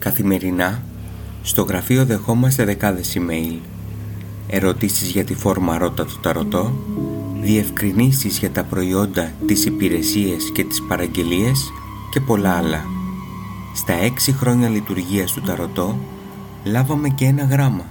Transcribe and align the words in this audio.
Καθημερινά, 0.00 0.82
στο 1.42 1.62
γραφείο 1.62 2.04
δεχόμαστε 2.04 2.64
δεκάδες 2.64 3.18
email. 3.18 3.58
Ερωτήσεις 4.48 5.10
για 5.10 5.24
τη 5.24 5.34
φόρμα 5.34 5.78
ρότα 5.78 6.04
του 6.04 6.18
ταρωτό, 6.20 6.72
διευκρινήσεις 7.40 8.38
για 8.38 8.50
τα 8.50 8.64
προϊόντα, 8.64 9.32
τις 9.46 9.64
υπηρεσίες 9.64 10.50
και 10.52 10.64
τις 10.64 10.82
παραγγελίες 10.88 11.72
και 12.12 12.20
πολλά 12.20 12.50
άλλα. 12.50 12.84
Στα 13.74 13.92
έξι 13.92 14.32
χρόνια 14.32 14.68
λειτουργίας 14.68 15.32
του 15.32 15.40
ταρωτό, 15.40 15.98
λάβαμε 16.64 17.08
και 17.08 17.24
ένα 17.24 17.44
γράμμα. 17.44 17.84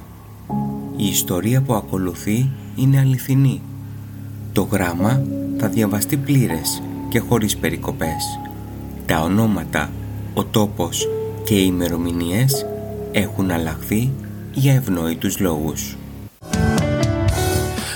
Η 0.98 1.07
ιστορία 1.07 1.62
που 1.62 1.73
ακολουθεί 1.73 2.50
είναι 2.76 3.00
αληθινή. 3.00 3.62
Το 4.54 4.62
γράμμα 4.71 5.23
θα 5.57 5.68
διαβαστεί 5.68 6.18
πλήρες 6.18 6.82
και 7.10 7.20
χωρίς 7.20 7.57
περικοπές. 7.57 8.39
Τα 9.05 9.21
ονόματα, 9.21 9.89
ο 10.34 10.44
τόπος 10.44 11.07
και 11.50 11.55
οι 11.55 11.63
ημερομηνίες 11.68 12.66
έχουν 13.12 13.52
αλλάχθει 13.52 14.12
για 14.52 14.73
ευνόητους 14.73 15.39
λόγους. 15.39 15.95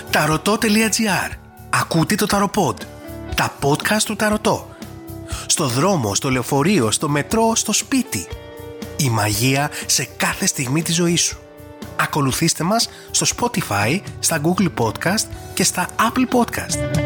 Ταρωτό.gr 0.09 1.31
Ακούτε 1.69 2.15
το 2.15 2.25
Ταροπод. 2.25 2.87
Τα 3.35 3.57
podcast 3.61 4.01
του 4.05 4.15
Ταρωτό. 4.15 4.67
Στο 5.45 5.67
δρόμο, 5.67 6.15
στο 6.15 6.29
λεωφορείο, 6.29 6.91
στο 6.91 7.09
μετρό, 7.09 7.55
στο 7.55 7.73
σπίτι. 7.73 8.27
Η 8.97 9.09
μαγεία 9.09 9.69
σε 9.85 10.07
κάθε 10.17 10.45
στιγμή 10.45 10.81
της 10.81 10.95
ζωής 10.95 11.21
σου. 11.21 11.37
Ακολουθήστε 11.95 12.63
μας 12.63 12.89
στο 13.11 13.25
Spotify, 13.35 13.99
στα 14.19 14.41
Google 14.43 14.69
Podcast 14.77 15.27
και 15.53 15.63
στα 15.63 15.87
Apple 15.99 16.37
Podcast. 16.37 17.02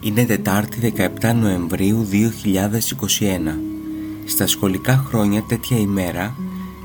Είναι 0.00 0.24
Τετάρτη 0.24 0.92
17 1.20 1.34
Νοεμβρίου 1.34 2.06
2021. 2.12 3.58
Στα 4.24 4.46
σχολικά 4.46 4.96
χρόνια 4.96 5.42
τέτοια 5.42 5.78
ημέρα 5.78 6.36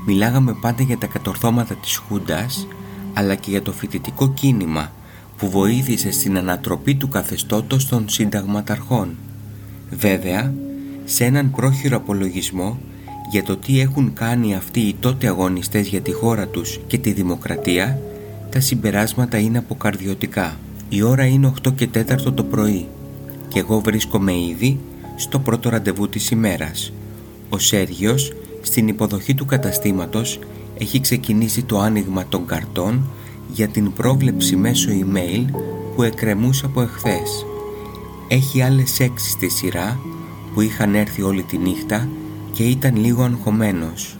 μιλάγαμε 0.06 0.56
πάντα 0.60 0.82
για 0.82 0.98
τα 0.98 1.06
κατορθώματα 1.06 1.74
της 1.74 1.96
Χούντας 1.96 2.66
αλλά 3.12 3.34
και 3.34 3.50
για 3.50 3.62
το 3.62 3.72
φοιτητικό 3.72 4.32
κίνημα 4.32 4.92
που 5.38 5.50
βοήθησε 5.50 6.10
στην 6.10 6.36
ανατροπή 6.36 6.94
του 6.94 7.08
καθεστώτος 7.08 7.88
των 7.88 8.08
συνταγματαρχών. 8.08 9.16
Βέβαια, 9.90 10.54
σε 11.04 11.24
έναν 11.24 11.50
πρόχειρο 11.50 11.96
απολογισμό 11.96 12.78
για 13.30 13.42
το 13.42 13.56
τι 13.56 13.80
έχουν 13.80 14.12
κάνει 14.12 14.54
αυτοί 14.54 14.80
οι 14.80 14.96
τότε 15.00 15.26
αγωνιστές 15.26 15.86
για 15.86 16.00
τη 16.00 16.12
χώρα 16.12 16.46
τους 16.46 16.80
και 16.86 16.98
τη 16.98 17.12
δημοκρατία, 17.12 18.00
τα 18.50 18.60
συμπεράσματα 18.60 19.38
είναι 19.38 19.58
αποκαρδιωτικά. 19.58 20.56
Η 20.88 21.02
ώρα 21.02 21.24
είναι 21.24 21.52
8 21.66 21.74
και 21.74 21.88
4 21.94 22.34
το 22.34 22.42
πρωί 22.42 22.88
και 23.54 23.60
εγώ 23.60 23.80
βρίσκομαι 23.80 24.32
ήδη 24.38 24.78
στο 25.16 25.38
πρώτο 25.38 25.68
ραντεβού 25.68 26.08
της 26.08 26.30
ημέρας. 26.30 26.92
Ο 27.48 27.58
Σέργιος 27.58 28.32
στην 28.60 28.88
υποδοχή 28.88 29.34
του 29.34 29.46
καταστήματος 29.46 30.38
έχει 30.78 31.00
ξεκινήσει 31.00 31.62
το 31.62 31.78
άνοιγμα 31.78 32.24
των 32.28 32.46
καρτών 32.46 33.04
για 33.52 33.68
την 33.68 33.92
πρόβλεψη 33.92 34.56
μέσω 34.56 34.90
email 34.90 35.44
που 35.94 36.02
εκκρεμούσε 36.02 36.66
από 36.66 36.80
εχθές. 36.80 37.46
Έχει 38.28 38.62
άλλες 38.62 39.00
έξι 39.00 39.30
στη 39.30 39.48
σειρά 39.48 40.00
που 40.54 40.60
είχαν 40.60 40.94
έρθει 40.94 41.22
όλη 41.22 41.42
τη 41.42 41.58
νύχτα 41.58 42.08
και 42.52 42.62
ήταν 42.62 42.96
λίγο 42.96 43.22
αγχωμένος. 43.22 44.18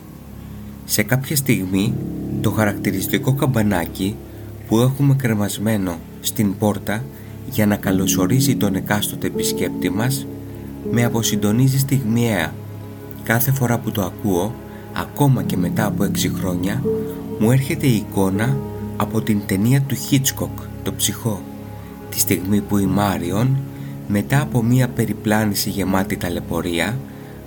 Σε 0.84 1.02
κάποια 1.02 1.36
στιγμή 1.36 1.94
το 2.40 2.50
χαρακτηριστικό 2.50 3.34
καμπανάκι 3.34 4.16
που 4.68 4.78
έχουμε 4.78 5.14
κρεμασμένο 5.14 5.98
στην 6.20 6.58
πόρτα 6.58 7.04
για 7.50 7.66
να 7.66 7.76
καλωσορίζει 7.76 8.56
τον 8.56 8.74
εκάστοτε 8.74 9.26
επισκέπτη 9.26 9.90
μας 9.90 10.26
με 10.90 11.04
αποσυντονίζει 11.04 11.78
στιγμιαία. 11.78 12.52
Κάθε 13.22 13.50
φορά 13.50 13.78
που 13.78 13.90
το 13.90 14.02
ακούω, 14.02 14.54
ακόμα 14.92 15.42
και 15.42 15.56
μετά 15.56 15.86
από 15.86 16.04
έξι 16.04 16.28
χρόνια, 16.28 16.82
μου 17.38 17.50
έρχεται 17.50 17.86
η 17.86 17.94
εικόνα 17.94 18.56
από 18.96 19.20
την 19.20 19.40
ταινία 19.46 19.80
του 19.80 19.94
Χίτσκοκ, 19.94 20.58
το 20.82 20.92
ψυχό, 20.92 21.42
τη 22.10 22.18
στιγμή 22.18 22.60
που 22.60 22.78
η 22.78 22.84
Μάριον, 22.84 23.56
μετά 24.08 24.40
από 24.40 24.62
μία 24.62 24.88
περιπλάνηση 24.88 25.70
γεμάτη 25.70 26.16
ταλαιπωρία, 26.16 26.98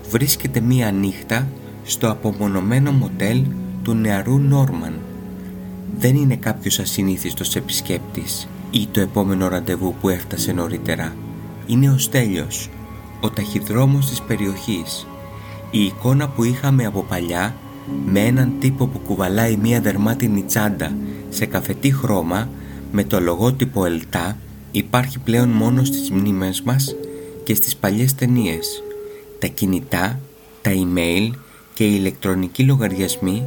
βρίσκεται 0.09 0.59
μία 0.59 0.91
νύχτα 0.91 1.47
στο 1.83 2.11
απομονωμένο 2.11 2.91
μοντέλ 2.91 3.43
του 3.83 3.93
νεαρού 3.93 4.39
Νόρμαν. 4.39 4.93
Δεν 5.99 6.15
είναι 6.15 6.35
κάποιος 6.35 6.79
ασυνήθιστος 6.79 7.55
επισκέπτης 7.55 8.47
ή 8.71 8.87
το 8.91 8.99
επόμενο 8.99 9.47
ραντεβού 9.47 9.95
που 10.01 10.09
έφτασε 10.09 10.51
νωρίτερα. 10.51 11.15
Είναι 11.65 11.89
ο 11.89 11.97
Στέλιος, 11.97 12.69
ο 13.21 13.29
ταχυδρόμος 13.29 14.09
της 14.09 14.21
περιοχής. 14.21 15.07
Η 15.71 15.83
εικόνα 15.83 16.27
που 16.29 16.43
είχαμε 16.43 16.85
από 16.85 17.03
παλιά 17.03 17.55
με 18.05 18.19
έναν 18.19 18.53
τύπο 18.59 18.87
που 18.87 18.99
κουβαλάει 18.99 19.55
μία 19.55 19.81
δερμάτινη 19.81 20.43
τσάντα 20.43 20.95
σε 21.29 21.45
καφετή 21.45 21.93
χρώμα 21.93 22.49
με 22.91 23.03
το 23.03 23.19
λογότυπο 23.19 23.85
ΕΛΤΑ 23.85 24.37
υπάρχει 24.71 25.19
πλέον 25.19 25.49
μόνο 25.49 25.83
στις 25.83 26.11
μνήμες 26.11 26.61
μας 26.61 26.95
και 27.43 27.53
στις 27.53 27.75
παλιές 27.75 28.15
ταινίες. 28.15 28.83
Τα 29.39 29.47
κινητά, 29.47 30.19
τα 30.61 30.71
email 30.73 31.31
και 31.73 31.83
οι 31.83 31.95
ηλεκτρονικοί 31.95 32.63
λογαριασμοί 32.63 33.43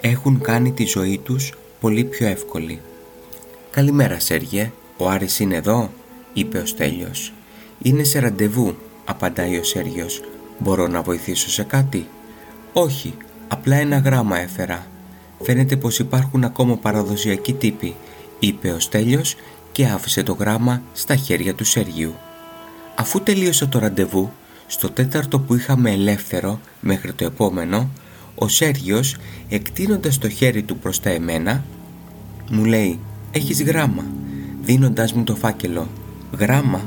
έχουν 0.00 0.40
κάνει 0.40 0.72
τη 0.72 0.84
ζωή 0.84 1.20
τους 1.24 1.52
πολύ 1.80 2.04
πιο 2.04 2.26
εύκολη. 2.26 2.80
«Καλημέρα 3.70 4.20
Σέργε, 4.20 4.72
ο 4.96 5.08
Άρης 5.08 5.38
είναι 5.38 5.56
εδώ» 5.56 5.90
είπε 6.32 6.58
ο 6.58 6.66
Στέλιος. 6.66 7.32
«Είναι 7.82 8.02
σε 8.02 8.18
ραντεβού» 8.18 8.76
απαντάει 9.04 9.58
ο 9.58 9.64
Σέργιος. 9.64 10.22
«Μπορώ 10.58 10.86
να 10.86 11.02
βοηθήσω 11.02 11.50
σε 11.50 11.62
κάτι» 11.62 12.08
«Όχι, 12.72 13.14
απλά 13.48 13.76
ένα 13.76 13.98
γράμμα 13.98 14.38
έφερα» 14.38 14.86
«Φαίνεται 15.42 15.76
πως 15.76 15.98
υπάρχουν 15.98 16.44
ακόμα 16.44 16.76
παραδοσιακοί 16.76 17.52
τύποι» 17.52 17.94
είπε 18.38 18.70
ο 18.70 18.78
Στέλιος 18.80 19.36
και 19.72 19.86
άφησε 19.86 20.22
το 20.22 20.32
γράμμα 20.32 20.82
στα 20.92 21.16
χέρια 21.16 21.54
του 21.54 21.64
Σέργιου. 21.64 22.14
Αφού 22.94 23.22
τελείωσε 23.22 23.66
το 23.66 23.78
ραντεβού, 23.78 24.32
στο 24.66 24.90
τέταρτο 24.90 25.38
που 25.38 25.54
είχαμε 25.54 25.90
ελεύθερο 25.90 26.60
μέχρι 26.80 27.12
το 27.12 27.24
επόμενο, 27.24 27.90
ο 28.34 28.48
Σέργιος, 28.48 29.16
εκτείνοντας 29.48 30.18
το 30.18 30.28
χέρι 30.28 30.62
του 30.62 30.76
προς 30.78 31.00
τα 31.00 31.10
εμένα, 31.10 31.64
μου 32.50 32.64
λέει 32.64 33.00
Έχεις 33.32 33.62
γράμμα. 33.62 34.04
Δίνοντάς 34.62 35.12
μου 35.12 35.24
το 35.24 35.34
φάκελο. 35.36 35.88
Γράμμα 36.38 36.80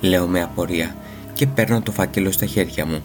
Λέω 0.00 0.26
με 0.26 0.42
απορία 0.42 0.96
Και 1.34 1.46
παίρνω 1.46 1.82
το 1.82 1.92
φάκελο 1.92 2.30
στα 2.30 2.46
χέρια 2.46 2.86
μου. 2.86 3.02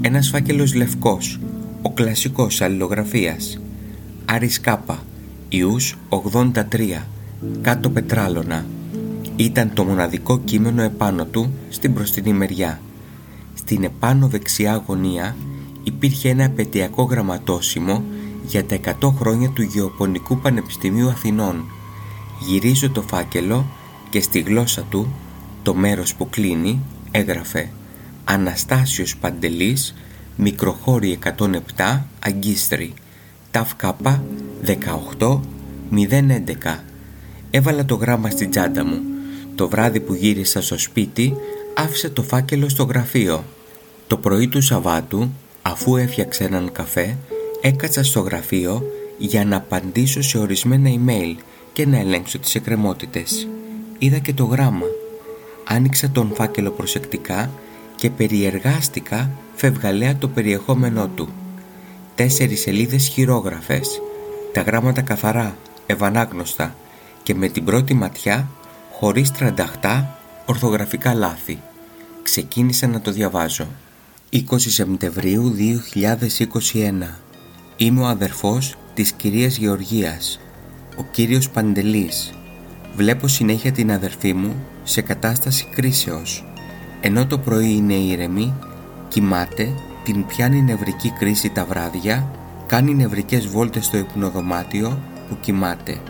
Ένας 0.00 0.28
φάκελος 0.28 0.74
λευκός 0.74 1.40
Ο 1.82 1.90
κλασικός 1.92 2.60
αλληλογραφίας. 2.60 3.60
Άρης 4.24 4.60
Κάπα 4.60 5.02
Ιούς 5.48 5.96
83 6.08 7.06
Κάτω 7.62 7.90
πετράλωνα. 7.90 8.66
Ήταν 9.36 9.70
το 9.74 9.84
μοναδικό 9.84 10.38
κείμενο 10.38 10.82
επάνω 10.82 11.24
του 11.24 11.52
Στην 11.68 11.90
μπροστινή 11.90 12.32
μεριά. 12.32 12.80
Στην 13.54 13.84
επάνω 13.84 14.26
δεξιά 14.26 14.84
γωνία 14.86 15.36
Υπήρχε 15.82 16.28
ένα 16.28 16.44
απαιτειακό 16.44 17.02
γραμματόσημο 17.02 18.04
για 18.46 18.64
τα 18.64 18.78
100 19.00 19.12
χρόνια 19.18 19.48
του 19.48 19.62
Γεωπονικού 19.62 20.38
Πανεπιστημίου 20.38 21.08
Αθηνών 21.08 21.64
Γυρίζω 22.40 22.90
το 22.90 23.02
φάκελο 23.02 23.66
και 24.10 24.20
στη 24.20 24.40
γλώσσα 24.40 24.82
του, 24.82 25.14
το 25.62 25.74
μέρος 25.74 26.14
που 26.14 26.28
κλείνει, 26.30 26.80
έγραφε 27.10 27.70
«Αναστάσιος 28.24 29.16
Παντελής, 29.16 29.94
μικροχώρη 30.36 31.18
107, 31.76 32.06
Αγκίστρη, 32.24 32.94
ΤΑΦ 33.50 33.76
ΚΑΠΑ 33.76 34.24
18 35.18 35.40
011». 35.90 36.78
Έβαλα 37.50 37.84
το 37.84 37.94
γράμμα 37.94 38.30
στην 38.30 38.50
τσάντα 38.50 38.84
μου. 38.84 39.00
Το 39.54 39.68
βράδυ 39.68 40.00
που 40.00 40.14
γύρισα 40.14 40.62
στο 40.62 40.78
σπίτι, 40.78 41.34
άφησα 41.74 42.12
το 42.12 42.22
φάκελο 42.22 42.68
στο 42.68 42.84
γραφείο. 42.84 43.44
Το 44.06 44.16
πρωί 44.16 44.48
του 44.48 44.60
Σαββάτου, 44.60 45.30
αφού 45.62 45.96
έφτιαξε 45.96 46.44
έναν 46.44 46.72
καφέ, 46.72 47.16
έκατσα 47.60 48.04
στο 48.04 48.20
γραφείο 48.20 48.82
για 49.18 49.44
να 49.44 49.56
απαντήσω 49.56 50.22
σε 50.22 50.38
ορισμένα 50.38 50.90
email 50.90 51.34
και 51.72 51.86
να 51.86 51.98
ελέγξω 51.98 52.38
τις 52.38 52.54
εκκρεμότητες. 52.54 53.48
Είδα 53.98 54.18
και 54.18 54.32
το 54.32 54.44
γράμμα. 54.44 54.86
Άνοιξα 55.64 56.10
τον 56.10 56.32
φάκελο 56.34 56.70
προσεκτικά 56.70 57.50
και 57.96 58.10
περιεργάστηκα 58.10 59.30
φευγαλέα 59.54 60.16
το 60.16 60.28
περιεχόμενό 60.28 61.08
του. 61.08 61.28
Τέσσερις 62.14 62.60
σελίδες 62.60 63.06
χειρόγραφες, 63.06 64.00
τα 64.52 64.60
γράμματα 64.60 65.02
καθαρά, 65.02 65.56
ευανάγνωστα 65.86 66.74
και 67.22 67.34
με 67.34 67.48
την 67.48 67.64
πρώτη 67.64 67.94
ματιά 67.94 68.48
χωρίς 68.92 69.32
τρανταχτά 69.32 70.18
ορθογραφικά 70.46 71.14
λάθη. 71.14 71.58
Ξεκίνησα 72.22 72.86
να 72.86 73.00
το 73.00 73.10
διαβάζω. 73.10 73.66
20 74.32 74.40
Σεπτεμβρίου 74.58 75.54
2021 75.54 77.20
Είμαι 77.76 78.00
ο 78.00 78.06
αδερφός 78.06 78.74
της 78.94 79.12
κυρίας 79.12 79.56
Γεωργίας 79.56 80.40
ο 80.96 81.04
κύριος 81.10 81.50
Παντελής. 81.50 82.32
Βλέπω 82.96 83.28
συνέχεια 83.28 83.72
την 83.72 83.92
αδερφή 83.92 84.32
μου 84.32 84.54
σε 84.82 85.00
κατάσταση 85.00 85.66
κρίσεως. 85.74 86.44
Ενώ 87.00 87.26
το 87.26 87.38
πρωί 87.38 87.72
είναι 87.72 87.94
ήρεμη, 87.94 88.54
κοιμάται, 89.08 89.74
την 90.04 90.26
πιάνει 90.26 90.62
νευρική 90.62 91.12
κρίση 91.18 91.50
τα 91.50 91.64
βράδια, 91.64 92.30
κάνει 92.66 92.94
νευρικές 92.94 93.46
βόλτες 93.46 93.84
στο 93.84 93.96
υπνοδωμάτιο 93.96 94.98
που 95.28 95.36
κοιμάται. 95.40 96.00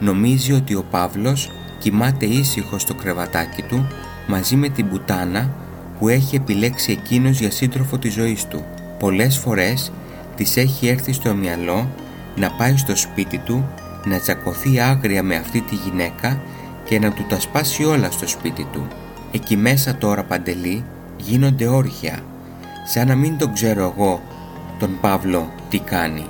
Νομίζει 0.00 0.52
ότι 0.52 0.74
ο 0.74 0.84
Παύλος 0.90 1.50
κοιμάται 1.78 2.26
ήσυχο 2.26 2.78
στο 2.78 2.94
κρεβατάκι 2.94 3.62
του 3.62 3.86
μαζί 4.26 4.56
με 4.56 4.68
την 4.68 4.88
πουτάνα 4.88 5.54
που 5.98 6.08
έχει 6.08 6.36
επιλέξει 6.36 6.92
εκείνος 6.92 7.38
για 7.38 7.50
σύντροφο 7.50 7.98
της 7.98 8.12
ζωής 8.12 8.46
του. 8.46 8.64
Πολλές 8.98 9.38
φορές 9.38 9.92
της 10.36 10.56
έχει 10.56 10.88
έρθει 10.88 11.12
στο 11.12 11.34
μυαλό 11.34 11.90
να 12.36 12.50
πάει 12.50 12.76
στο 12.76 12.96
σπίτι 12.96 13.38
του 13.38 13.68
να 14.04 14.18
τσακωθεί 14.18 14.80
άγρια 14.80 15.22
με 15.22 15.36
αυτή 15.36 15.60
τη 15.60 15.74
γυναίκα 15.74 16.40
και 16.84 16.98
να 16.98 17.12
του 17.12 17.24
τα 17.28 17.40
σπάσει 17.40 17.84
όλα 17.84 18.10
στο 18.10 18.28
σπίτι 18.28 18.66
του. 18.72 18.86
Εκεί 19.32 19.56
μέσα 19.56 19.96
τώρα 19.96 20.24
παντελή 20.24 20.84
γίνονται 21.16 21.66
όρχια 21.66 22.18
σαν 22.84 23.06
να 23.06 23.14
μην 23.14 23.38
τον 23.38 23.52
ξέρω 23.52 23.94
εγώ 23.94 24.22
τον 24.78 24.98
Παύλο 25.00 25.52
τι 25.68 25.78
κάνει. 25.78 26.26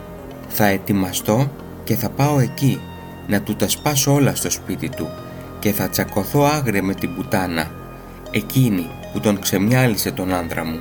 Θα 0.49 0.67
ετοιμαστώ 0.67 1.51
και 1.85 1.95
θα 1.95 2.09
πάω 2.09 2.39
εκεί 2.39 2.81
να 3.27 3.41
του 3.41 3.57
τα 3.57 3.69
σπάσω 3.69 4.13
όλα 4.13 4.35
στο 4.35 4.51
σπίτι 4.51 4.89
του 4.89 5.09
και 5.59 5.73
θα 5.73 5.89
τσακωθώ 5.89 6.43
άγρια 6.43 6.83
με 6.83 6.95
την 6.95 7.15
πουτάνα 7.15 7.71
εκείνη 8.31 8.87
που 9.13 9.21
τον 9.21 9.41
ξεμιάλισε 9.41 10.11
τον 10.11 10.35
άντρα 10.35 10.65
μου. 10.65 10.81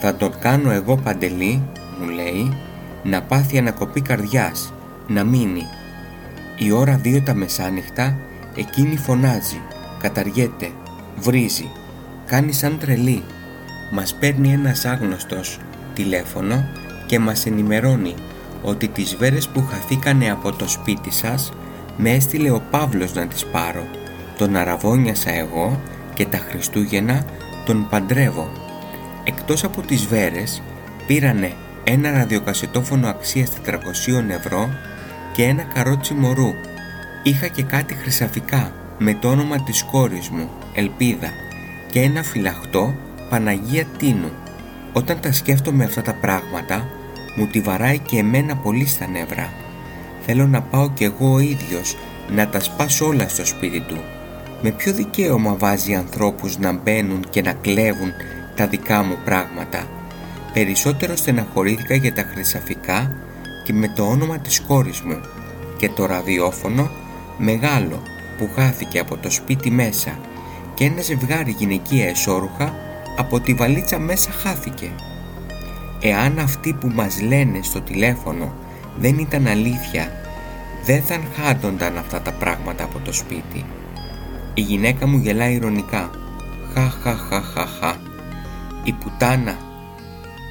Θα 0.00 0.14
τον 0.14 0.38
κάνω 0.38 0.70
εγώ 0.70 0.96
παντελή, 0.96 1.62
μου 2.00 2.08
λέει, 2.08 2.56
να 3.02 3.22
πάθει 3.22 3.58
ανακοπή 3.58 4.00
καρδιάς, 4.00 4.72
να 5.06 5.24
μείνει. 5.24 5.66
Η 6.58 6.70
ώρα 6.70 6.96
δύο 6.96 7.22
τα 7.22 7.34
μεσάνυχτα 7.34 8.18
εκείνη 8.56 8.96
φωνάζει, 8.96 9.60
καταργέται, 9.98 10.70
βρίζει, 11.16 11.70
κάνει 12.26 12.52
σαν 12.52 12.78
τρελή. 12.78 13.22
Μας 13.92 14.14
παίρνει 14.14 14.52
ένας 14.52 14.84
άγνωστος 14.84 15.58
τηλέφωνο 15.94 16.68
και 17.06 17.18
μας 17.18 17.46
ενημερώνει 17.46 18.14
ότι 18.62 18.88
τις 18.88 19.16
βέρες 19.16 19.48
που 19.48 19.64
χαθήκανε 19.70 20.30
από 20.30 20.52
το 20.52 20.68
σπίτι 20.68 21.12
σας 21.12 21.52
με 21.96 22.10
έστειλε 22.10 22.50
ο 22.50 22.62
Παύλος 22.70 23.14
να 23.14 23.26
τις 23.26 23.46
πάρω. 23.46 23.86
Τον 24.38 24.56
αραβόνιασα 24.56 25.30
εγώ 25.30 25.80
και 26.14 26.26
τα 26.26 26.38
Χριστούγεννα 26.38 27.24
τον 27.64 27.86
παντρεύω. 27.90 28.50
Εκτός 29.24 29.64
από 29.64 29.80
τις 29.80 30.06
βέρες 30.06 30.62
πήρανε 31.06 31.52
ένα 31.84 32.10
ραδιοκασετόφωνο 32.10 33.08
αξίας 33.08 33.50
400 33.66 34.30
ευρώ 34.30 34.68
και 35.36 35.44
ένα 35.44 35.62
καρότσι 35.62 36.14
μωρού. 36.14 36.54
Είχα 37.22 37.48
και 37.48 37.62
κάτι 37.62 37.94
χρυσαφικά 37.94 38.72
με 38.98 39.14
το 39.14 39.28
όνομα 39.28 39.62
της 39.62 39.82
κόρης 39.82 40.28
μου, 40.28 40.50
Ελπίδα, 40.74 41.30
και 41.90 42.00
ένα 42.00 42.22
φυλαχτό 42.22 42.94
Παναγία 43.30 43.84
Τίνου. 43.98 44.30
Όταν 44.92 45.20
τα 45.20 45.32
σκέφτομαι 45.32 45.84
αυτά 45.84 46.02
τα 46.02 46.14
πράγματα, 46.14 46.88
μου 47.36 47.46
τη 47.46 47.60
βαράει 47.60 47.98
και 47.98 48.18
εμένα 48.18 48.56
πολύ 48.56 48.86
στα 48.86 49.06
νεύρα. 49.06 49.52
Θέλω 50.20 50.46
να 50.46 50.62
πάω 50.62 50.90
κι 50.90 51.04
εγώ 51.04 51.32
ο 51.32 51.38
ίδιος 51.38 51.96
να 52.30 52.48
τα 52.48 52.60
σπάσω 52.60 53.06
όλα 53.06 53.28
στο 53.28 53.46
σπίτι 53.46 53.80
του. 53.80 53.98
Με 54.62 54.70
ποιο 54.70 54.92
δικαίωμα 54.92 55.54
βάζει 55.54 55.94
ανθρώπους 55.94 56.58
να 56.58 56.72
μπαίνουν 56.72 57.24
και 57.30 57.42
να 57.42 57.52
κλέβουν 57.52 58.12
τα 58.56 58.66
δικά 58.66 59.02
μου 59.02 59.16
πράγματα; 59.24 59.86
Περισσότερο 60.52 61.16
στεναχωρήθηκα 61.16 61.94
για 61.94 62.12
τα 62.12 62.22
χρυσαφικά 62.32 63.25
και 63.66 63.72
με 63.72 63.88
το 63.88 64.02
όνομα 64.02 64.38
της 64.38 64.60
κόρης 64.60 65.00
μου 65.00 65.20
και 65.76 65.88
το 65.88 66.06
ραδιόφωνο 66.06 66.90
μεγάλο 67.38 68.02
που 68.38 68.50
χάθηκε 68.54 68.98
από 68.98 69.16
το 69.16 69.30
σπίτι 69.30 69.70
μέσα 69.70 70.18
και 70.74 70.84
ένα 70.84 71.02
ζευγάρι 71.02 71.50
γυναικεία 71.58 72.08
εσώρουχα 72.08 72.74
από 73.16 73.40
τη 73.40 73.54
βαλίτσα 73.54 73.98
μέσα 73.98 74.30
χάθηκε. 74.30 74.90
Εάν 76.00 76.38
αυτοί 76.38 76.72
που 76.72 76.90
μας 76.94 77.20
λένε 77.20 77.62
στο 77.62 77.80
τηλέφωνο 77.80 78.54
δεν 78.98 79.18
ήταν 79.18 79.46
αλήθεια, 79.46 80.12
δεν 80.84 81.02
θα 81.02 81.20
χάντονταν 81.36 81.98
αυτά 81.98 82.20
τα 82.20 82.32
πράγματα 82.32 82.84
από 82.84 82.98
το 82.98 83.12
σπίτι. 83.12 83.64
Η 84.54 84.60
γυναίκα 84.60 85.06
μου 85.06 85.18
γελάει 85.18 85.54
ηρωνικά. 85.54 86.10
Χα 86.72 86.90
χα 86.90 87.16
χα 87.16 87.40
χα 87.42 87.66
χα. 87.66 87.94
Η 88.84 88.92
πουτάνα, 88.92 89.56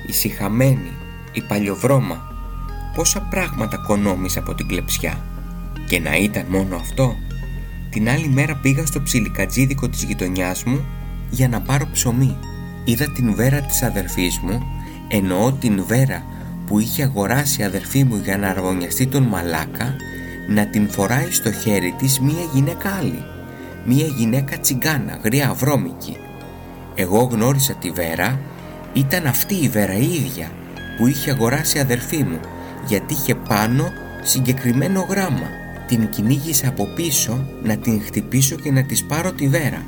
η 0.08 0.14
συχαμένη, 0.14 0.92
η 1.32 1.42
παλιοβρώμα. 1.42 2.35
Πόσα 2.96 3.22
πράγματα 3.22 3.78
κονόμησε 3.78 4.40
από 4.40 4.56
την 4.56 4.68
κλεψιά. 4.68 5.20
Και 5.88 6.00
να 6.00 6.16
ήταν 6.16 6.46
μόνο 6.50 6.76
αυτό. 6.76 7.16
Την 7.90 8.10
άλλη 8.10 8.28
μέρα 8.28 8.56
πήγα 8.56 8.86
στο 8.86 9.02
ψιλικατζίδικο 9.02 9.90
της 9.90 10.04
γειτονιάς 10.04 10.64
μου 10.64 10.86
για 11.30 11.48
να 11.48 11.62
πάρω 11.62 11.88
ψωμί. 11.92 12.38
Είδα 12.84 13.12
την 13.12 13.36
βέρα 13.36 13.62
της 13.62 13.84
αδερφής 13.84 14.40
μου, 14.40 14.62
εννοώ 15.08 15.52
την 15.52 15.84
βέρα 15.88 16.24
που 16.66 16.80
είχε 16.80 17.04
αγοράσει 17.04 17.62
η 17.62 17.64
αδερφή 17.64 18.04
μου 18.04 18.22
για 18.24 18.38
να 18.38 18.48
αργωνιαστεί 18.48 19.08
τον 19.08 19.24
μαλάκα, 19.24 19.96
να 20.50 20.68
την 20.68 20.90
φοράει 20.90 21.32
στο 21.32 21.52
χέρι 21.52 21.96
της 21.98 22.20
μία 22.20 22.44
γυναίκα 22.54 22.90
άλλη 22.90 23.24
μία 23.86 24.06
γυναίκα 24.06 24.60
τσιγκάνα, 24.60 25.20
γριά 25.24 25.54
βρώμικη. 25.54 26.18
Εγώ 26.96 27.20
γνώρισα 27.24 27.74
τη 27.74 27.92
Βέρα, 27.92 28.40
ήταν 28.94 29.26
αυτή 29.26 29.56
η 29.56 29.70
Βέρα 29.70 29.94
η 29.94 30.14
ίδια 30.14 30.52
που 30.98 31.08
είχε 31.08 31.32
αγοράσει 31.32 31.78
η 31.78 31.80
αδερφή 31.80 32.24
μου 32.24 32.40
γιατί 32.88 33.14
είχε 33.14 33.36
πάνω 33.36 33.92
συγκεκριμένο 34.22 35.06
γράμμα. 35.10 35.50
Την 35.88 36.10
κυνήγησα 36.10 36.68
από 36.68 36.86
πίσω 36.96 37.48
να 37.64 37.78
την 37.78 38.02
χτυπήσω 38.06 38.56
και 38.56 38.72
να 38.72 38.84
της 38.84 39.04
πάρω 39.04 39.32
τη 39.32 39.48
Βέρα. 39.48 39.86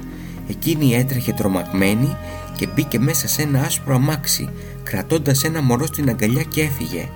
Εκείνη 0.49 0.95
έτρεχε 0.95 1.33
τρομαγμένη 1.33 2.15
και 2.57 2.67
μπήκε 2.67 2.99
μέσα 2.99 3.27
σε 3.27 3.41
ένα 3.41 3.61
άσπρο 3.61 3.95
αμάξι 3.95 4.49
κρατώντας 4.83 5.43
ένα 5.43 5.61
μωρό 5.61 5.85
στην 5.85 6.09
αγκαλιά 6.09 6.43
και 6.43 6.61
έφυγε. 6.61 7.09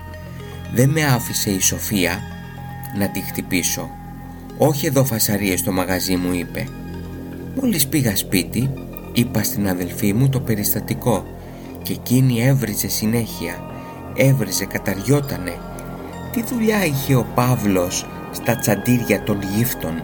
Δεν 0.74 0.90
με 0.90 1.04
άφησε 1.06 1.50
η 1.50 1.60
Σοφία 1.60 2.20
να 2.98 3.10
τη 3.10 3.20
χτυπήσω 3.20 3.90
«Όχι 4.58 4.86
εδώ 4.86 5.06
φασαρίες 5.06 5.60
στο 5.60 5.72
μαγαζί» 5.72 6.16
μου 6.16 6.34
είπε. 6.34 6.68
Μόλις 7.62 7.88
πήγα 7.88 8.16
σπίτι, 8.16 8.70
είπα 9.14 9.44
στην 9.44 9.70
αδελφή 9.70 10.14
μου 10.14 10.30
το 10.30 10.40
περιστατικό 10.40 11.26
και 11.84 11.94
εκείνη 11.94 12.42
έβριζε 12.42 12.88
συνέχεια. 12.88 13.56
Έβριζε, 14.16 14.66
καταριότανε. 14.66 15.71
Τι 16.32 16.44
δουλειά 16.44 16.86
είχε 16.86 17.16
ο 17.16 17.26
Παύλος 17.36 18.06
στα 18.32 18.56
τσαντήρια 18.56 19.24
των 19.24 19.42
γύφτων 19.42 20.04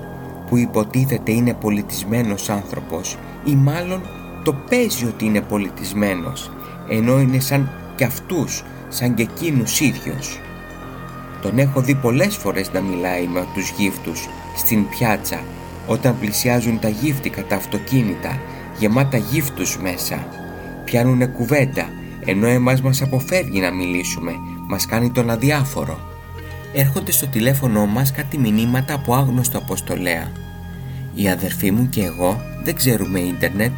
που 0.50 0.58
υποτίθεται 0.58 1.32
είναι 1.32 1.54
πολιτισμένος 1.54 2.50
άνθρωπος 2.50 3.18
ή 3.44 3.56
μάλλον 3.56 4.02
το 4.44 4.54
παίζει 4.70 5.06
ότι 5.06 5.26
είναι 5.26 5.42
πολιτισμένος 5.42 6.52
ενώ 6.90 7.20
είναι 7.20 7.40
σαν 7.40 7.70
κι 7.96 8.04
αυτούς, 8.04 8.64
σαν 8.88 9.14
και 9.14 9.22
εκείνους 9.22 9.80
ίδιος. 9.80 10.40
Τον 11.42 11.58
έχω 11.58 11.82
δει 11.82 11.96
πολλές 11.96 12.36
φορές 12.36 12.72
να 12.72 12.82
μιλάει 12.82 13.28
με 13.28 13.48
τους 13.54 13.70
γύφτους 13.78 14.28
στην 14.56 14.90
πιάτσα 14.90 15.40
όταν 15.88 16.20
πλησιάζουν 16.20 16.80
τα 16.80 16.90
γύφτικα 16.90 17.44
τα 17.44 17.56
αυτοκίνητα 17.56 18.40
γεμάτα 18.78 19.18
γύφτους 19.18 19.78
μέσα. 19.78 20.28
Πιάνουνε 20.86 21.26
κουβέντα 21.26 21.90
ενώ 22.26 22.48
εμάς 22.48 22.82
μας 22.82 23.02
αποφεύγει 23.02 23.60
να 23.60 23.72
μιλήσουμε, 23.72 24.32
μας 24.68 24.86
κάνει 24.86 25.12
τον 25.12 25.30
αδιάφορο. 25.30 26.16
Έρχονται 26.80 27.12
στο 27.12 27.28
τηλέφωνο 27.28 27.86
μας 27.86 28.12
κάτι 28.12 28.38
μηνύματα 28.38 28.94
από 28.94 29.16
άγνωστο 29.16 29.58
αποστολέα. 29.58 30.32
Η 31.16 31.30
αδερφή 31.30 31.72
μου 31.72 31.90
και 31.90 32.04
εγώ 32.04 32.42
δεν 32.64 32.76
ξέρουμε 32.76 33.20
ίντερνετ 33.20 33.72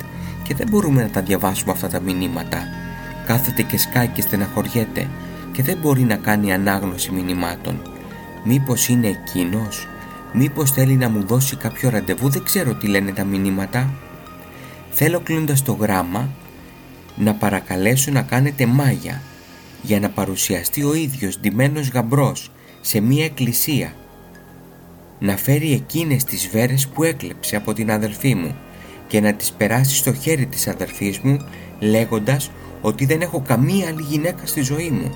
και 0.43 0.55
δεν 0.55 0.67
μπορούμε 0.69 1.01
να 1.01 1.09
τα 1.09 1.21
διαβάσουμε 1.21 1.71
αυτά 1.71 1.87
τα 1.87 1.99
μηνύματα. 1.99 2.63
Κάθεται 3.25 3.61
και 3.61 3.77
σκάει 3.77 4.07
και 4.07 4.21
στεναχωριέται 4.21 5.07
και 5.51 5.63
δεν 5.63 5.77
μπορεί 5.77 6.01
να 6.01 6.15
κάνει 6.15 6.53
ανάγνωση 6.53 7.11
μηνυμάτων. 7.11 7.81
Μήπως 8.43 8.87
είναι 8.87 9.07
εκείνος; 9.07 9.87
Μήπως 10.33 10.71
θέλει 10.71 10.95
να 10.95 11.09
μου 11.09 11.25
δώσει 11.25 11.55
κάποιο 11.55 11.89
ραντεβού, 11.89 12.29
δεν 12.29 12.43
ξέρω 12.43 12.73
τι 12.73 12.87
λένε 12.87 13.11
τα 13.11 13.23
μηνύματα. 13.23 13.89
Θέλω 14.89 15.19
κλείνοντας 15.19 15.63
το 15.63 15.71
γράμμα 15.73 16.29
να 17.15 17.33
παρακαλέσω 17.33 18.11
να 18.11 18.21
κάνετε 18.21 18.65
μάγια 18.65 19.21
για 19.81 19.99
να 19.99 20.09
παρουσιαστεί 20.09 20.83
ο 20.83 20.93
ίδιος 20.93 21.39
ντυμένος 21.39 21.89
γαμπρός 21.89 22.51
σε 22.89 22.99
μία 22.99 23.25
εκκλησία 23.25 23.93
να 25.19 25.37
φέρει 25.37 25.71
εκείνες 25.71 26.23
τις 26.23 26.49
βέρες 26.51 26.87
που 26.87 27.03
έκλεψε 27.03 27.55
από 27.55 27.73
την 27.73 27.91
αδελφή 27.91 28.35
μου 28.35 28.55
και 29.07 29.21
να 29.21 29.33
τις 29.33 29.51
περάσει 29.51 29.95
στο 29.95 30.13
χέρι 30.13 30.45
της 30.45 30.67
αδελφής 30.67 31.19
μου 31.19 31.39
λέγοντας 31.79 32.51
ότι 32.81 33.05
δεν 33.05 33.21
έχω 33.21 33.41
καμία 33.47 33.87
άλλη 33.87 34.01
γυναίκα 34.01 34.45
στη 34.45 34.61
ζωή 34.61 34.89
μου. 34.89 35.11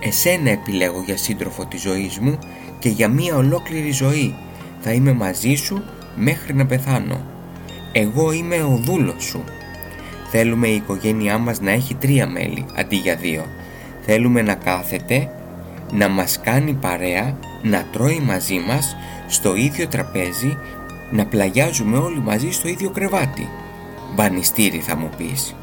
Εσένα 0.00 0.50
επιλέγω 0.50 1.02
για 1.06 1.16
σύντροφο 1.16 1.66
της 1.66 1.80
ζωής 1.80 2.18
μου 2.18 2.38
και 2.78 2.88
για 2.88 3.08
μία 3.08 3.36
ολόκληρη 3.36 3.90
ζωή 3.90 4.34
θα 4.80 4.92
είμαι 4.92 5.12
μαζί 5.12 5.54
σου 5.54 5.82
μέχρι 6.16 6.54
να 6.54 6.66
πεθάνω. 6.66 7.26
Εγώ 7.92 8.32
είμαι 8.32 8.62
ο 8.62 8.80
δούλος 8.84 9.24
σου. 9.24 9.44
Θέλουμε 10.30 10.68
η 10.68 10.74
οικογένειά 10.74 11.38
μας 11.38 11.60
να 11.60 11.70
έχει 11.70 11.94
τρία 11.94 12.26
μέλη 12.26 12.64
αντί 12.74 12.96
για 12.96 13.16
δύο. 13.16 13.44
Θέλουμε 14.00 14.42
να 14.42 14.54
κάθεται, 14.54 15.28
να 15.94 16.08
μας 16.08 16.40
κάνει 16.40 16.72
παρέα, 16.72 17.38
να 17.62 17.84
τρώει 17.92 18.20
μαζί 18.26 18.58
μας 18.58 18.96
στο 19.26 19.56
ίδιο 19.56 19.88
τραπέζι, 19.88 20.58
να 21.10 21.26
πλαγιάζουμε 21.26 21.96
όλοι 21.98 22.20
μαζί 22.20 22.50
στο 22.50 22.68
ίδιο 22.68 22.90
κρεβάτι. 22.90 23.48
Μπανιστήρι 24.14 24.78
θα 24.78 24.96
μου 24.96 25.10
πεις. 25.16 25.54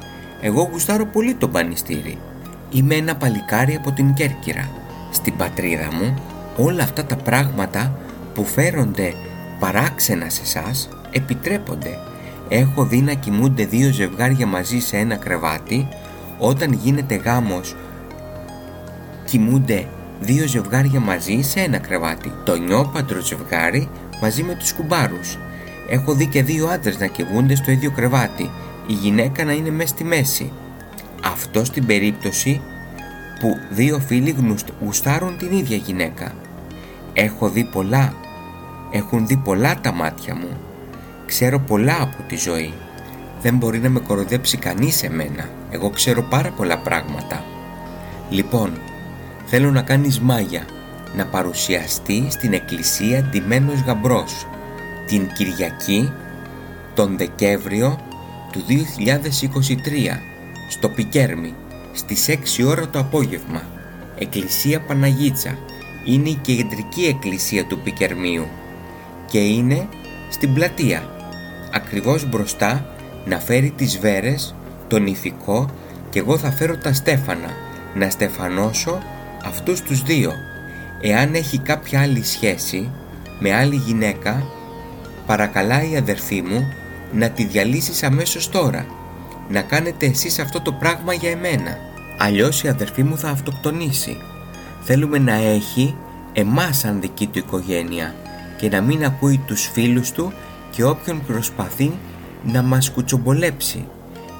Εγώ 0.41 0.69
γουστάρω 0.71 1.05
πολύ 1.05 1.33
το 1.33 1.47
μπανιστήρι. 1.47 2.17
Είμαι 2.71 2.95
ένα 2.95 3.15
παλικάρι 3.15 3.75
από 3.75 3.91
την 3.91 4.13
Κέρκυρα. 4.13 4.69
Στην 5.11 5.35
πατρίδα 5.37 5.87
μου 5.93 6.13
όλα 6.57 6.83
αυτά 6.83 7.05
τα 7.05 7.15
πράγματα 7.15 7.97
που 8.33 8.45
φέρονται 8.45 9.13
παράξενα 9.59 10.29
σε 10.29 10.41
εσάς 10.43 10.89
επιτρέπονται. 11.11 11.97
Έχω 12.49 12.85
δει 12.85 13.01
να 13.01 13.13
κοιμούνται 13.13 13.65
δύο 13.65 13.91
ζευγάρια 13.91 14.45
μαζί 14.45 14.79
σε 14.79 14.97
ένα 14.97 15.15
κρεβάτι 15.15 15.87
όταν 16.37 16.73
γίνεται 16.73 17.15
γάμος 17.15 17.75
κοιμούνται 19.25 19.87
δύο 20.21 20.47
ζευγάρια 20.47 20.99
μαζί 20.99 21.41
σε 21.41 21.59
ένα 21.59 21.77
κρεβάτι. 21.77 22.33
Το 22.43 22.55
νιόπαντρο 22.55 23.21
ζευγάρι 23.21 23.89
μαζί 24.21 24.43
με 24.43 24.55
τους 24.55 24.73
κουμπάρους. 24.73 25.37
Έχω 25.89 26.13
δει 26.13 26.27
και 26.27 26.43
δύο 26.43 26.67
άντρες 26.67 26.99
να 26.99 27.05
κοιμούνται 27.05 27.55
στο 27.55 27.71
ίδιο 27.71 27.91
κρεβάτι. 27.91 28.49
Η 28.87 28.93
γυναίκα 28.93 29.43
να 29.43 29.51
είναι 29.51 29.71
μέσα 29.71 29.87
στη 29.87 30.03
μέση. 30.03 30.51
Αυτό 31.23 31.65
στην 31.65 31.85
περίπτωση 31.85 32.61
που 33.39 33.57
δύο 33.69 33.99
φίλοι 33.99 34.35
γουστάρουν 34.81 35.37
την 35.37 35.51
ίδια 35.51 35.77
γυναίκα. 35.77 36.33
Έχω 37.13 37.49
δει 37.49 37.63
πολλά. 37.63 38.13
Έχουν 38.91 39.27
δει 39.27 39.37
πολλά 39.37 39.75
τα 39.81 39.91
μάτια 39.91 40.35
μου. 40.35 40.57
Ξέρω 41.25 41.59
πολλά 41.59 41.97
από 42.01 42.23
τη 42.27 42.35
ζωή. 42.35 42.73
Δεν 43.41 43.55
μπορεί 43.55 43.79
να 43.79 43.89
με 43.89 43.99
κοροδέψει 43.99 44.57
κανείς 44.57 45.03
εμένα. 45.03 45.49
Εγώ 45.69 45.89
ξέρω 45.89 46.21
πάρα 46.21 46.49
πολλά 46.49 46.77
πράγματα. 46.77 47.43
Λοιπόν, 48.29 48.71
θέλω 49.53 49.71
να 49.71 49.81
κάνεις 49.81 50.19
μάγια. 50.19 50.65
Να 51.15 51.25
παρουσιαστεί 51.25 52.25
στην 52.29 52.53
εκκλησία 52.53 53.21
ντυμένος 53.21 53.81
γαμπρός. 53.81 54.47
Την 55.07 55.27
Κυριακή, 55.33 56.11
τον 56.93 57.17
Δεκέμβριο 57.17 57.99
του 58.51 58.61
2023, 58.67 60.19
στο 60.69 60.89
Πικέρμι, 60.89 61.55
στις 61.93 62.27
6 62.29 62.63
ώρα 62.63 62.89
το 62.89 62.99
απόγευμα. 62.99 63.61
Εκκλησία 64.19 64.81
Παναγίτσα. 64.81 65.57
Είναι 66.05 66.29
η 66.29 66.39
κεντρική 66.41 67.05
εκκλησία 67.05 67.65
του 67.65 67.79
Πικερμίου 67.79 68.47
και 69.29 69.39
είναι 69.39 69.87
στην 70.29 70.53
πλατεία. 70.53 71.09
Ακριβώς 71.73 72.29
μπροστά 72.29 72.85
να 73.25 73.39
φέρει 73.39 73.73
τις 73.75 73.99
βέρες, 73.99 74.55
τον 74.87 75.05
ηθικό 75.05 75.69
και 76.09 76.19
εγώ 76.19 76.37
θα 76.37 76.51
φέρω 76.51 76.77
τα 76.77 76.93
στέφανα 76.93 77.49
να 77.93 78.09
στεφανώσω 78.09 79.01
αυτούς 79.45 79.81
τους 79.81 80.01
δύο. 80.03 80.33
Εάν 81.01 81.33
έχει 81.33 81.57
κάποια 81.57 82.01
άλλη 82.01 82.23
σχέση 82.23 82.89
με 83.39 83.53
άλλη 83.53 83.75
γυναίκα, 83.75 84.45
παρακαλάει 85.25 85.91
η 85.91 85.97
αδερφή 85.97 86.41
μου 86.41 86.73
να 87.11 87.29
τη 87.29 87.45
διαλύσεις 87.45 88.03
αμέσως 88.03 88.49
τώρα. 88.49 88.85
Να 89.49 89.61
κάνετε 89.61 90.05
εσείς 90.05 90.39
αυτό 90.39 90.61
το 90.61 90.71
πράγμα 90.71 91.13
για 91.13 91.29
εμένα. 91.29 91.77
Αλλιώς 92.17 92.63
η 92.63 92.67
αδερφή 92.67 93.03
μου 93.03 93.17
θα 93.17 93.29
αυτοκτονήσει. 93.29 94.17
Θέλουμε 94.81 95.17
να 95.17 95.33
έχει 95.33 95.95
εμάς 96.33 96.77
σαν 96.77 97.01
δική 97.01 97.27
του 97.27 97.39
οικογένεια 97.39 98.15
και 98.57 98.69
να 98.69 98.81
μην 98.81 99.05
ακούει 99.05 99.37
τους 99.37 99.69
φίλους 99.73 100.11
του 100.11 100.33
και 100.71 100.83
όποιον 100.83 101.25
προσπαθεί 101.25 101.91
να 102.43 102.61
μας 102.61 102.91
κουτσομπολέψει. 102.91 103.87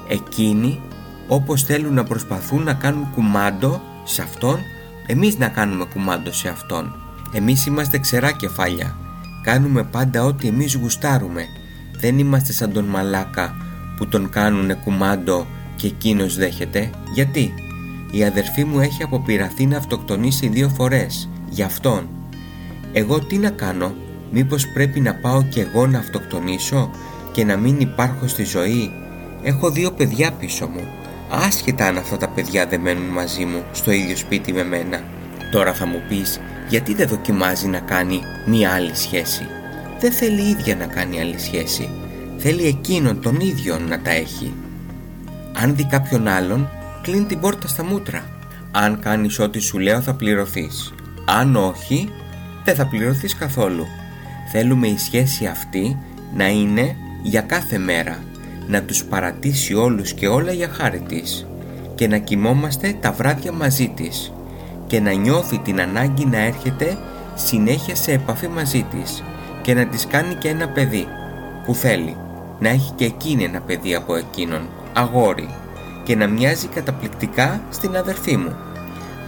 Εκείνοι 0.08 0.82
όπως 1.28 1.64
θέλουν 1.64 1.94
να 1.94 2.04
προσπαθούν 2.04 2.64
να 2.64 2.74
κάνουν 2.74 3.12
κουμάντο 3.14 3.82
σε 4.04 4.22
αυτόν, 4.22 4.60
εμείς 5.12 5.38
να 5.38 5.48
κάνουμε 5.48 5.86
κουμάντο 5.86 6.32
σε 6.32 6.50
αυτόν. 6.50 6.96
Εμείς 7.32 7.66
είμαστε 7.66 7.98
ξερά 7.98 8.32
κεφάλια. 8.32 8.96
Κάνουμε 9.44 9.84
πάντα 9.84 10.24
ό,τι 10.24 10.48
εμείς 10.48 10.76
γουστάρουμε. 10.76 11.46
Δεν 12.00 12.20
είμαστε 12.20 12.54
σαν 12.54 12.72
τον 12.74 12.86
μαλάκα 12.86 13.56
που 13.98 14.08
τον 14.08 14.30
κάνουνε 14.30 14.74
κουμάντο 14.74 15.48
και 15.76 15.88
εκείνος 15.88 16.36
δέχεται. 16.36 16.90
Γιατί; 17.14 17.54
Η 18.12 18.24
αδερφή 18.24 18.64
μου 18.64 18.80
έχει 18.80 19.04
αποπειραθεί 19.04 19.66
να 19.66 19.78
αυτοκτονήσει 19.78 20.48
δύο 20.48 20.70
φορές. 20.70 21.30
Γι' 21.50 21.64
αυτόν. 21.64 22.10
Εγώ 22.92 23.20
τι 23.20 23.38
να 23.38 23.50
κάνω, 23.50 23.94
μήπως 24.32 24.68
πρέπει 24.68 25.00
να 25.00 25.16
πάω 25.16 25.44
κι 25.44 25.60
εγώ 25.60 25.88
να 25.88 26.00
αυτοκτονήσω 26.00 26.90
και 27.32 27.46
να 27.46 27.58
μην 27.58 27.80
υπάρχω 27.80 28.28
στη 28.28 28.44
ζωή; 28.44 28.92
Έχω 29.44 29.72
δύο 29.72 29.92
παιδιά 29.92 30.32
πίσω 30.32 30.68
μου. 30.68 31.01
Άσχετα 31.34 31.86
αν 31.86 31.98
αυτά 31.98 32.18
τα 32.18 32.28
παιδιά 32.30 32.66
δεν 32.66 32.80
μένουν 32.80 33.08
μαζί 33.08 33.46
μου 33.46 33.64
στο 33.72 33.92
ίδιο 33.92 34.16
σπίτι 34.16 34.54
με 34.54 34.64
μένα. 34.64 35.04
Τώρα 35.52 35.74
θα 35.74 35.86
μου 35.86 36.02
πεις 36.10 36.40
γιατί 36.70 36.94
δεν 36.94 37.08
δοκιμάζει 37.08 37.68
να 37.68 37.80
κάνει 37.80 38.22
μία 38.46 38.72
άλλη 38.72 38.96
σχέση; 38.96 39.48
Δεν 40.00 40.12
θέλει 40.12 40.42
η 40.42 40.50
ίδια 40.50 40.76
να 40.76 40.86
κάνει 40.86 41.20
άλλη 41.20 41.40
σχέση. 41.40 41.90
Θέλει 42.38 42.66
εκείνον 42.66 43.22
τον 43.22 43.40
ίδιο 43.40 43.80
να 43.80 44.02
τα 44.02 44.12
έχει. 44.12 44.54
Αν 45.54 45.76
δει 45.76 45.86
κάποιον 45.86 46.28
άλλον, 46.28 46.70
κλείνει 47.02 47.26
την 47.26 47.40
πόρτα 47.40 47.68
στα 47.68 47.84
μούτρα. 47.84 48.26
Αν 48.72 49.00
κάνεις 49.00 49.40
ό,τι 49.40 49.60
σου 49.60 49.80
λέω 49.80 50.02
θα 50.02 50.14
πληρωθείς. 50.14 50.94
Αν 51.26 51.56
όχι, 51.56 52.10
δεν 52.64 52.76
θα 52.76 52.88
πληρωθείς 52.88 53.36
καθόλου. 53.36 53.88
Θέλουμε 54.52 54.88
η 54.88 54.98
σχέση 54.98 55.46
αυτή 55.46 55.98
να 56.36 56.50
είναι 56.50 56.96
για 57.24 57.42
κάθε 57.42 57.78
μέρα, 57.78 58.24
να 58.72 58.84
τους 58.84 59.04
παρατήσει 59.04 59.74
όλους 59.74 60.14
και 60.14 60.28
όλα 60.28 60.52
για 60.52 60.70
χάρη 60.70 61.00
της 61.00 61.48
και 61.96 62.08
να 62.08 62.18
κοιμόμαστε 62.18 62.96
τα 63.02 63.12
βράδια 63.12 63.52
μαζί 63.52 63.88
της 63.96 64.34
και 64.88 65.00
να 65.00 65.12
νιώθει 65.12 65.58
την 65.58 65.82
ανάγκη 65.82 66.26
να 66.26 66.38
έρχεται 66.38 66.98
συνέχεια 67.36 67.96
σε 67.96 68.12
επαφή 68.12 68.48
μαζί 68.48 68.86
της 68.92 69.24
και 69.62 69.74
να 69.74 69.86
της 69.86 70.08
κάνει 70.08 70.34
και 70.34 70.48
ένα 70.48 70.70
παιδί 70.70 71.08
που 71.66 71.74
θέλει 71.76 72.16
να 72.60 72.70
έχει 72.70 72.92
και 72.96 73.06
εκείνη 73.06 73.44
ένα 73.44 73.62
παιδί 73.62 73.96
από 73.96 74.16
εκείνον, 74.16 74.70
αγόρι 74.94 75.50
και 76.04 76.16
να 76.16 76.28
μοιάζει 76.28 76.68
καταπληκτικά 76.68 77.62
στην 77.70 77.96
αδερφή 77.98 78.38
μου. 78.38 78.56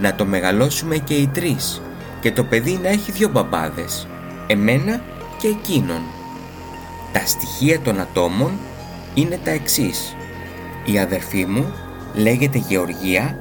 Να 0.00 0.14
το 0.14 0.24
μεγαλώσουμε 0.24 0.96
και 0.96 1.14
οι 1.14 1.26
τρεις 1.26 1.82
και 2.20 2.32
το 2.32 2.44
παιδί 2.44 2.78
να 2.82 2.88
έχει 2.88 3.12
δυο 3.12 3.28
μπαμπάδες, 3.28 4.06
εμένα 4.46 5.00
και 5.38 5.48
εκείνον. 5.48 6.02
Τα 7.12 7.26
στοιχεία 7.26 7.80
των 7.80 8.00
ατόμων 8.00 8.50
είναι 9.14 9.38
τα 9.44 9.50
εξής. 9.50 10.16
Η 10.84 10.98
αδερφή 10.98 11.46
μου 11.46 11.72
λέγεται 12.14 12.58
Γεωργία, 12.58 13.38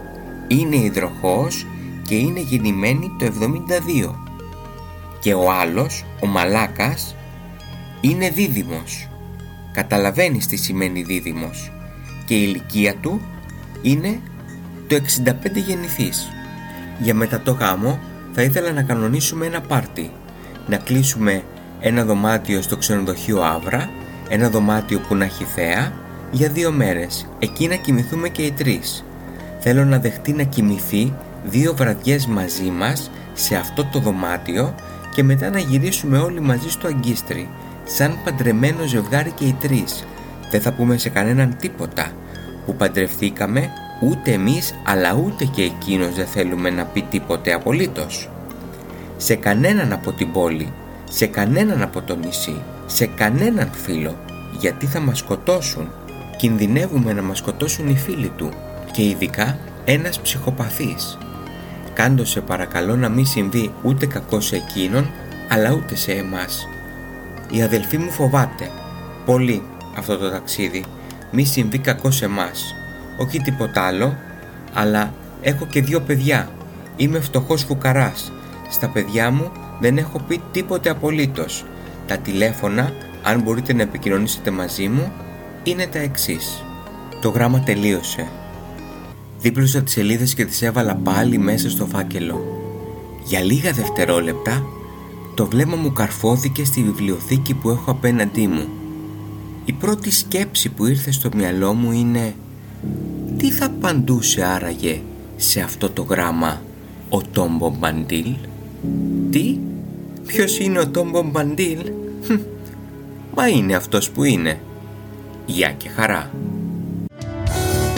είναι 0.48 0.76
υδροχός 0.76 1.68
και 2.08 2.16
είναι 2.16 2.40
γεννημένη 2.40 3.16
το 3.20 3.26
72. 3.26 4.16
Και 5.20 5.34
ο 5.34 5.52
άλλος, 5.52 6.06
ο 6.22 6.28
Μαλάκας, 6.28 7.16
είναι 8.02 8.30
δίδυμος. 8.30 9.08
Καταλαβαίνεις 9.74 10.46
τι 10.46 10.56
σημαίνει 10.56 11.04
δίδυμος. 11.04 11.72
Και 12.26 12.34
η 12.34 12.46
ηλικία 12.48 12.96
του 12.96 13.22
είναι 13.82 14.20
το 14.88 14.96
65 14.96 15.60
γεννηθής. 15.60 16.30
Για 17.00 17.14
μετά 17.14 17.42
το 17.42 17.52
γάμο 17.52 18.00
θα 18.32 18.42
ήθελα 18.42 18.72
να 18.72 18.84
κανονίσουμε 18.84 19.46
ένα 19.46 19.62
πάρτι. 19.62 20.12
Να 20.68 20.78
κλείσουμε 20.78 21.44
ένα 21.80 22.04
δωμάτιο 22.04 22.62
στο 22.62 22.78
ξενοδοχείο 22.78 23.42
Άβρα, 23.42 23.90
ένα 24.34 24.50
δωμάτιο 24.50 25.00
που 25.00 25.16
να 25.16 25.26
έχει 25.26 25.44
θέα, 25.44 25.94
για 26.32 26.50
δύο 26.50 26.72
μέρες. 26.72 27.28
Εκεί 27.40 27.68
να 27.68 27.76
κοιμηθούμε 27.76 28.30
και 28.30 28.42
οι 28.42 28.52
τρεις. 28.52 29.06
Θέλω 29.60 29.86
να 29.86 30.00
δεχτεί 30.00 30.34
να 30.34 30.44
κοιμηθεί 30.44 31.14
δύο 31.46 31.74
βραδιές 31.76 32.26
μαζί 32.26 32.70
μας 32.70 33.12
σε 33.34 33.56
αυτό 33.56 33.86
το 33.86 34.00
δωμάτιο 34.00 34.76
και 35.16 35.24
μετά 35.24 35.50
να 35.50 35.60
γυρίσουμε 35.60 36.18
όλοι 36.18 36.40
μαζί 36.40 36.70
στο 36.70 36.88
αγκίστρι, 36.88 37.50
σαν 37.84 38.18
παντρεμένο 38.24 38.86
ζευγάρι 38.86 39.32
και 39.32 39.46
οι 39.46 39.56
τρεις. 39.62 40.06
Δεν 40.52 40.62
θα 40.62 40.74
πούμε 40.74 40.98
σε 40.98 41.10
κανέναν 41.10 41.56
τίποτα 41.60 42.12
που 42.66 42.76
παντρευτήκαμε 42.76 43.70
ούτε 44.02 44.32
εμείς 44.32 44.74
αλλά 44.86 45.14
ούτε 45.26 45.46
και 45.46 45.62
εκείνος 45.62 46.16
δεν 46.16 46.26
θέλουμε 46.26 46.70
να 46.70 46.86
πει 46.86 47.02
τίποτε 47.02 47.54
απολύτως. 47.54 48.30
Σε 49.18 49.36
κανέναν 49.36 49.94
από 49.94 50.12
την 50.12 50.32
πόλη 50.32 50.74
σε 51.16 51.26
κανέναν 51.26 51.82
από 51.82 52.02
το 52.02 52.16
νησί, 52.16 52.62
σε 52.86 53.06
κανέναν 53.06 53.70
φίλο, 53.72 54.16
γιατί 54.60 54.86
θα 54.86 55.00
μας 55.00 55.18
σκοτώσουν. 55.18 55.92
Κινδυνεύουμε 56.38 57.14
να 57.14 57.22
μας 57.22 57.38
σκοτώσουν 57.38 57.88
οι 57.88 57.96
φίλοι 57.98 58.32
του 58.38 58.50
και 58.92 59.04
ειδικά 59.04 59.58
ένας 59.86 60.20
ψυχοπαθής. 60.20 61.18
Κάντος 61.94 62.30
σε 62.30 62.42
παρακαλώ 62.42 62.96
να 62.96 63.10
μην 63.10 63.26
συμβεί 63.26 63.74
ούτε 63.84 64.06
κακό 64.06 64.40
σε 64.40 64.56
εκείνον, 64.56 65.10
αλλά 65.50 65.72
ούτε 65.72 65.96
σε 65.96 66.12
εμάς. 66.12 66.68
Η 67.52 67.62
αδελφή 67.62 67.98
μου 67.98 68.12
φοβάται, 68.12 68.70
πολύ, 69.26 69.62
αυτό 69.98 70.18
το 70.18 70.30
ταξίδι, 70.30 70.86
μη 71.32 71.44
συμβεί 71.44 71.78
κακό 71.78 72.12
σε 72.12 72.26
εμάς. 72.26 72.76
Όχι 73.20 73.40
τίποτα 73.40 73.82
άλλο, 73.82 74.18
αλλά 74.74 75.14
έχω 75.42 75.66
και 75.66 75.82
δύο 75.82 76.02
παιδιά. 76.02 76.50
Είμαι 76.96 77.20
φτωχός 77.20 77.64
φουκαράς. 77.64 78.32
Στα 78.70 78.88
παιδιά 78.90 79.32
μου 79.32 79.52
δεν 79.84 79.98
έχω 79.98 80.20
πει 80.28 80.42
τίποτε 80.52 80.90
απολύτως. 80.90 81.66
Τα 82.08 82.18
τηλέφωνα, 82.18 82.92
αν 83.24 83.42
μπορείτε 83.42 83.74
να 83.74 83.82
επικοινωνήσετε 83.82 84.52
μαζί 84.52 84.88
μου, 84.88 85.12
είναι 85.64 85.86
τα 85.86 86.00
εξής. 86.00 86.64
Το 87.22 87.30
γράμμα 87.30 87.60
τελείωσε. 87.60 88.28
Δίπλωσα 89.40 89.82
τις 89.82 89.94
σελίδες 89.94 90.34
και 90.34 90.46
τις 90.46 90.62
έβαλα 90.62 90.96
πάλι 90.96 91.38
μέσα 91.38 91.70
στο 91.70 91.86
φάκελο. 91.86 92.44
Για 93.26 93.40
λίγα 93.44 93.72
δευτερόλεπτα, 93.72 94.64
το 95.36 95.46
βλέμμα 95.46 95.76
μου 95.76 95.94
καρφώθηκε 95.94 96.66
στη 96.66 96.84
βιβλιοθήκη 96.84 97.54
που 97.54 97.70
έχω 97.70 97.92
απέναντί 97.92 98.48
μου. 98.48 98.68
Η 99.66 99.74
πρώτη 99.74 100.12
σκέψη 100.12 100.70
που 100.70 100.86
ήρθε 100.86 101.12
στο 101.12 101.30
μυαλό 101.36 101.74
μου 101.74 101.92
είναι 101.92 102.34
τι 103.38 103.52
θα 103.52 103.66
απαντούσε 103.66 104.44
άραγε 104.44 105.02
σε 105.36 105.62
αυτό 105.62 105.90
το 105.90 106.02
γράμμα 106.02 106.62
ο 107.10 107.22
Τόμπο 107.22 107.76
Μπαντήλ; 107.80 108.34
Τι, 109.32 109.58
ποιος 110.28 110.60
είναι 110.60 110.80
ο 110.80 110.88
Τόμπο 110.88 111.22
Μπαντήλ; 111.22 111.92
Μα 113.36 113.48
είναι 113.48 113.76
αυτός 113.76 114.10
που 114.10 114.24
είναι. 114.24 114.60
Γεια 115.46 115.72
και 115.72 115.90
χαρά. 115.90 116.32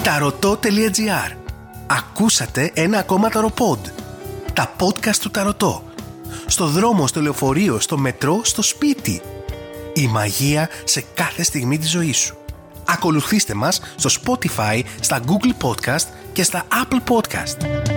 Ταρωτό.gr 0.04 1.36
Ακούσατε 1.88 2.72
ένα 2.74 2.98
ακόμα 2.98 3.30
ταροπόντ. 3.30 3.86
Τα 4.54 4.76
podcast 4.80 5.16
του 5.22 5.32
Ταρωτό. 5.32 5.84
Στο 6.46 6.66
δρόμο, 6.68 7.08
στο 7.08 7.22
λεωφορείο, 7.22 7.80
στο 7.80 7.98
μετρό, 7.98 8.40
στο 8.44 8.62
σπίτι. 8.62 9.22
Η 9.94 10.08
μαγεία 10.08 10.70
σε 10.84 11.04
κάθε 11.14 11.44
στιγμή 11.44 11.78
της 11.78 11.90
ζωής 11.90 12.18
σου. 12.18 12.38
Ακολουθήστε 12.86 13.54
μας 13.54 13.82
στο 13.96 14.10
Spotify, 14.24 14.82
στα 15.00 15.20
Google 15.26 15.68
Podcast 15.68 16.06
και 16.34 16.44
στα 16.44 16.64
Apple 16.72 17.14
Podcast. 17.14 17.94